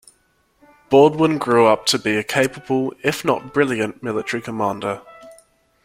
[0.89, 5.01] Baldwin grew up to be a capable, if not brilliant, military commander.